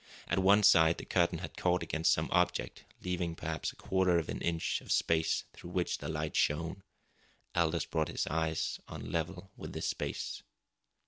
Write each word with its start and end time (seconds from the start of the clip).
At 0.27 0.39
one 0.39 0.63
side 0.63 0.97
the 0.97 1.05
curtain 1.05 1.37
had 1.37 1.55
caught 1.55 1.83
against 1.83 2.11
some 2.11 2.27
object, 2.31 2.85
leaving 3.03 3.35
perhaps 3.35 3.71
a 3.71 3.75
quarter 3.75 4.17
of 4.17 4.29
an 4.29 4.41
inch 4.41 4.81
of 4.81 4.91
space 4.91 5.43
through 5.53 5.69
which 5.69 5.99
the 5.99 6.09
light 6.09 6.35
shone. 6.35 6.81
Aldous 7.53 7.85
brought 7.85 8.07
his 8.07 8.25
eyes 8.25 8.79
on 8.87 9.01
a 9.03 9.09
level 9.09 9.51
with 9.55 9.73
this 9.73 9.85
space. 9.89 10.41